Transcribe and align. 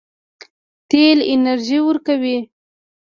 تیل 0.89 1.17
انرژي 1.33 1.79
ورکوي. 1.83 2.37